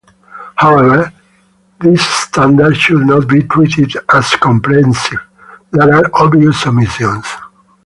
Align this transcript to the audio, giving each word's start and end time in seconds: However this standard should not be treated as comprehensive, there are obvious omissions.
However 0.55 1.13
this 1.79 2.01
standard 2.03 2.75
should 2.75 3.01
not 3.05 3.27
be 3.27 3.43
treated 3.43 3.93
as 4.11 4.31
comprehensive, 4.37 5.19
there 5.69 5.93
are 5.95 6.09
obvious 6.15 6.65
omissions. 6.65 7.27